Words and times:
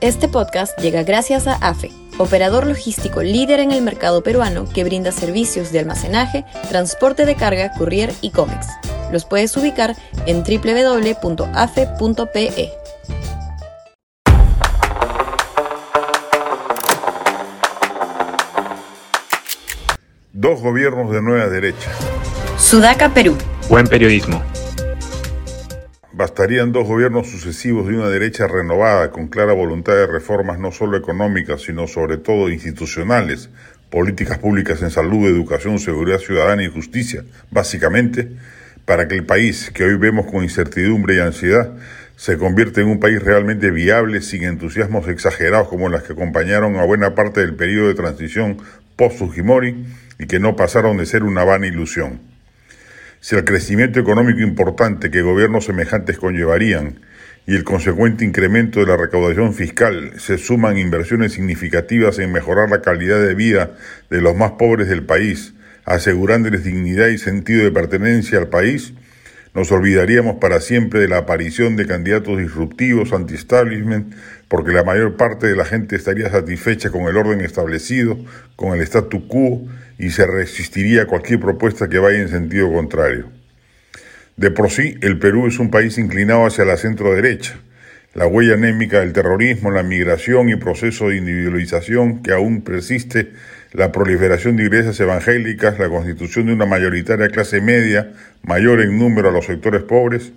Este 0.00 0.28
podcast 0.28 0.78
llega 0.78 1.02
gracias 1.02 1.46
a 1.46 1.56
AFE, 1.56 1.90
operador 2.16 2.66
logístico 2.66 3.22
líder 3.22 3.60
en 3.60 3.70
el 3.70 3.82
mercado 3.82 4.22
peruano 4.22 4.64
que 4.64 4.82
brinda 4.82 5.12
servicios 5.12 5.72
de 5.72 5.80
almacenaje, 5.80 6.46
transporte 6.70 7.26
de 7.26 7.34
carga, 7.34 7.70
courier 7.76 8.10
y 8.22 8.30
cómics. 8.30 8.66
Los 9.12 9.26
puedes 9.26 9.54
ubicar 9.58 9.94
en 10.24 10.42
www.afe.pe. 10.42 11.50
Dos 20.32 20.62
gobiernos 20.62 21.12
de 21.12 21.20
nueva 21.20 21.48
derecha. 21.48 21.90
Sudaca, 22.56 23.10
Perú. 23.10 23.36
Buen 23.68 23.86
periodismo. 23.86 24.42
Bastarían 26.20 26.70
dos 26.70 26.86
gobiernos 26.86 27.30
sucesivos 27.30 27.88
de 27.88 27.96
una 27.96 28.10
derecha 28.10 28.46
renovada, 28.46 29.10
con 29.10 29.28
clara 29.28 29.54
voluntad 29.54 29.94
de 29.94 30.06
reformas 30.06 30.58
no 30.58 30.70
solo 30.70 30.98
económicas, 30.98 31.62
sino 31.62 31.86
sobre 31.86 32.18
todo 32.18 32.50
institucionales, 32.50 33.48
políticas 33.88 34.36
públicas 34.36 34.82
en 34.82 34.90
salud, 34.90 35.26
educación, 35.26 35.78
seguridad 35.78 36.18
ciudadana 36.18 36.62
y 36.62 36.68
justicia, 36.68 37.24
básicamente, 37.50 38.28
para 38.84 39.08
que 39.08 39.14
el 39.14 39.24
país, 39.24 39.70
que 39.70 39.84
hoy 39.84 39.96
vemos 39.96 40.26
con 40.26 40.42
incertidumbre 40.42 41.14
y 41.16 41.20
ansiedad, 41.20 41.72
se 42.16 42.36
convierta 42.36 42.82
en 42.82 42.88
un 42.88 43.00
país 43.00 43.22
realmente 43.22 43.70
viable, 43.70 44.20
sin 44.20 44.44
entusiasmos 44.44 45.08
exagerados 45.08 45.68
como 45.68 45.88
las 45.88 46.02
que 46.02 46.12
acompañaron 46.12 46.76
a 46.76 46.84
buena 46.84 47.14
parte 47.14 47.40
del 47.40 47.54
periodo 47.54 47.88
de 47.88 47.94
transición 47.94 48.58
post-Fujimori 48.96 49.86
y 50.18 50.26
que 50.26 50.38
no 50.38 50.54
pasaron 50.54 50.98
de 50.98 51.06
ser 51.06 51.22
una 51.22 51.44
vana 51.44 51.66
ilusión. 51.66 52.29
Si 53.22 53.36
el 53.36 53.44
crecimiento 53.44 54.00
económico 54.00 54.40
importante 54.40 55.10
que 55.10 55.20
gobiernos 55.20 55.66
semejantes 55.66 56.16
conllevarían 56.16 57.00
y 57.46 57.54
el 57.54 57.64
consecuente 57.64 58.24
incremento 58.24 58.80
de 58.80 58.86
la 58.86 58.96
recaudación 58.96 59.52
fiscal 59.52 60.14
se 60.18 60.38
suman 60.38 60.78
inversiones 60.78 61.34
significativas 61.34 62.18
en 62.18 62.32
mejorar 62.32 62.70
la 62.70 62.80
calidad 62.80 63.20
de 63.20 63.34
vida 63.34 63.76
de 64.08 64.22
los 64.22 64.34
más 64.34 64.52
pobres 64.52 64.88
del 64.88 65.04
país, 65.04 65.52
asegurándoles 65.84 66.64
dignidad 66.64 67.08
y 67.08 67.18
sentido 67.18 67.62
de 67.62 67.70
pertenencia 67.70 68.38
al 68.38 68.48
país, 68.48 68.94
nos 69.54 69.72
olvidaríamos 69.72 70.36
para 70.36 70.60
siempre 70.60 71.00
de 71.00 71.08
la 71.08 71.18
aparición 71.18 71.76
de 71.76 71.86
candidatos 71.86 72.38
disruptivos 72.38 73.12
anti-establishment, 73.12 74.14
porque 74.48 74.72
la 74.72 74.84
mayor 74.84 75.16
parte 75.16 75.46
de 75.46 75.56
la 75.56 75.64
gente 75.64 75.96
estaría 75.96 76.30
satisfecha 76.30 76.90
con 76.90 77.02
el 77.02 77.16
orden 77.16 77.40
establecido, 77.40 78.18
con 78.56 78.74
el 78.74 78.80
statu 78.82 79.26
quo, 79.26 79.66
y 79.98 80.10
se 80.10 80.26
resistiría 80.26 81.02
a 81.02 81.06
cualquier 81.06 81.40
propuesta 81.40 81.88
que 81.88 81.98
vaya 81.98 82.18
en 82.18 82.28
sentido 82.28 82.72
contrario. 82.72 83.26
De 84.36 84.50
por 84.50 84.70
sí, 84.70 84.96
el 85.02 85.18
Perú 85.18 85.46
es 85.46 85.58
un 85.58 85.70
país 85.70 85.98
inclinado 85.98 86.46
hacia 86.46 86.64
la 86.64 86.76
centro 86.76 87.14
derecha. 87.14 87.60
La 88.12 88.26
huella 88.26 88.54
anémica 88.54 88.98
del 88.98 89.12
terrorismo, 89.12 89.70
la 89.70 89.84
migración 89.84 90.48
y 90.48 90.56
proceso 90.56 91.08
de 91.08 91.18
individualización 91.18 92.24
que 92.24 92.32
aún 92.32 92.62
persiste 92.62 93.30
la 93.72 93.92
proliferación 93.92 94.56
de 94.56 94.64
iglesias 94.64 94.98
evangélicas, 94.98 95.78
la 95.78 95.88
constitución 95.88 96.46
de 96.46 96.54
una 96.54 96.66
mayoritaria 96.66 97.28
clase 97.28 97.60
media, 97.60 98.12
mayor 98.42 98.80
en 98.80 98.98
número 98.98 99.28
a 99.28 99.32
los 99.32 99.46
sectores 99.46 99.84
pobres, 99.84 100.32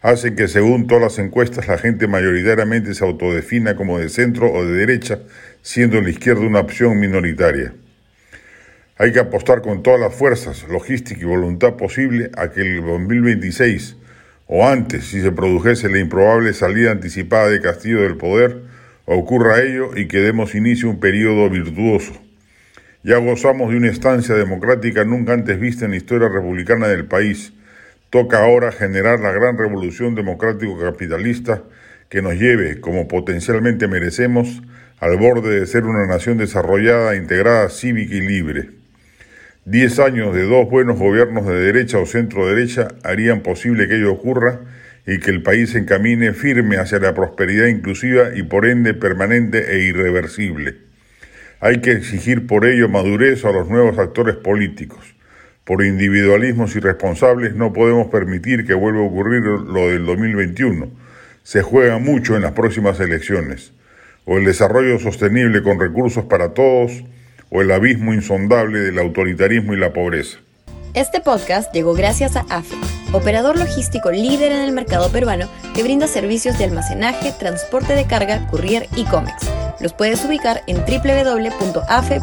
hacen 0.00 0.36
que 0.36 0.48
según 0.48 0.86
todas 0.86 1.02
las 1.02 1.18
encuestas 1.18 1.68
la 1.68 1.76
gente 1.76 2.06
mayoritariamente 2.06 2.94
se 2.94 3.04
autodefina 3.04 3.76
como 3.76 3.98
de 3.98 4.08
centro 4.08 4.50
o 4.50 4.64
de 4.64 4.72
derecha, 4.72 5.18
siendo 5.60 6.00
la 6.00 6.08
izquierda 6.08 6.40
una 6.40 6.60
opción 6.60 6.98
minoritaria. 6.98 7.74
Hay 8.96 9.12
que 9.12 9.20
apostar 9.20 9.60
con 9.60 9.82
todas 9.82 10.00
las 10.00 10.14
fuerzas, 10.14 10.64
logística 10.66 11.20
y 11.20 11.24
voluntad 11.24 11.74
posible 11.74 12.30
a 12.38 12.50
que 12.50 12.62
el 12.62 12.80
2026 12.80 13.96
o 14.46 14.66
antes, 14.66 15.06
si 15.06 15.20
se 15.20 15.32
produjese 15.32 15.88
la 15.88 15.98
improbable 15.98 16.52
salida 16.52 16.90
anticipada 16.90 17.48
de 17.48 17.60
Castillo 17.60 18.02
del 18.02 18.16
poder, 18.16 18.62
ocurra 19.06 19.62
ello 19.62 19.96
y 19.96 20.08
que 20.08 20.18
demos 20.18 20.54
inicio 20.54 20.88
a 20.88 20.92
un 20.92 21.00
periodo 21.00 21.48
virtuoso 21.48 22.12
ya 23.04 23.16
gozamos 23.16 23.70
de 23.70 23.78
una 23.78 23.90
estancia 23.90 24.36
democrática 24.36 25.04
nunca 25.04 25.32
antes 25.32 25.58
vista 25.58 25.86
en 25.86 25.90
la 25.90 25.96
historia 25.96 26.28
republicana 26.28 26.86
del 26.86 27.06
país. 27.06 27.52
Toca 28.10 28.44
ahora 28.44 28.70
generar 28.70 29.18
la 29.18 29.32
gran 29.32 29.58
revolución 29.58 30.14
democrático-capitalista 30.14 31.64
que 32.08 32.22
nos 32.22 32.34
lleve, 32.34 32.80
como 32.80 33.08
potencialmente 33.08 33.88
merecemos, 33.88 34.62
al 35.00 35.16
borde 35.16 35.58
de 35.58 35.66
ser 35.66 35.84
una 35.84 36.06
nación 36.06 36.38
desarrollada, 36.38 37.16
integrada, 37.16 37.70
cívica 37.70 38.14
y 38.14 38.20
libre. 38.20 38.68
Diez 39.64 40.00
años 40.00 40.34
de 40.34 40.42
dos 40.42 40.68
buenos 40.68 40.98
gobiernos 40.98 41.46
de 41.46 41.54
derecha 41.54 41.98
o 41.98 42.04
centro-derecha 42.04 42.88
harían 43.04 43.42
posible 43.42 43.86
que 43.86 43.94
ello 43.94 44.10
ocurra 44.10 44.58
y 45.06 45.20
que 45.20 45.30
el 45.30 45.44
país 45.44 45.70
se 45.70 45.78
encamine 45.78 46.32
firme 46.32 46.78
hacia 46.78 46.98
la 46.98 47.14
prosperidad 47.14 47.68
inclusiva 47.68 48.30
y 48.34 48.42
por 48.42 48.66
ende 48.66 48.92
permanente 48.92 49.76
e 49.76 49.84
irreversible. 49.84 50.78
Hay 51.60 51.80
que 51.80 51.92
exigir 51.92 52.48
por 52.48 52.66
ello 52.66 52.88
madurez 52.88 53.44
a 53.44 53.52
los 53.52 53.68
nuevos 53.68 54.00
actores 54.00 54.34
políticos. 54.34 55.14
Por 55.62 55.84
individualismos 55.84 56.74
irresponsables 56.74 57.54
no 57.54 57.72
podemos 57.72 58.08
permitir 58.08 58.66
que 58.66 58.74
vuelva 58.74 59.02
a 59.02 59.04
ocurrir 59.04 59.44
lo 59.44 59.90
del 59.90 60.04
2021. 60.04 60.90
Se 61.44 61.62
juega 61.62 61.98
mucho 61.98 62.34
en 62.34 62.42
las 62.42 62.52
próximas 62.52 62.98
elecciones. 62.98 63.72
O 64.24 64.38
el 64.38 64.44
desarrollo 64.44 64.98
sostenible 64.98 65.62
con 65.62 65.78
recursos 65.78 66.24
para 66.24 66.52
todos, 66.52 67.04
o 67.52 67.60
el 67.60 67.70
abismo 67.70 68.14
insondable 68.14 68.80
del 68.80 68.98
autoritarismo 68.98 69.74
y 69.74 69.78
la 69.78 69.92
pobreza. 69.92 70.38
Este 70.94 71.20
podcast 71.20 71.72
llegó 71.72 71.94
gracias 71.94 72.36
a 72.36 72.44
AFE, 72.50 72.76
operador 73.12 73.58
logístico 73.58 74.10
líder 74.10 74.52
en 74.52 74.60
el 74.60 74.72
mercado 74.72 75.10
peruano 75.10 75.48
que 75.74 75.82
brinda 75.82 76.06
servicios 76.06 76.58
de 76.58 76.64
almacenaje, 76.64 77.32
transporte 77.38 77.94
de 77.94 78.06
carga, 78.06 78.46
courier 78.48 78.88
y 78.96 79.04
cómics 79.04 79.48
los 79.82 79.92
puedes 79.92 80.24
ubicar 80.24 80.62
en 80.66 80.76
www.afe.pe. 80.78 82.14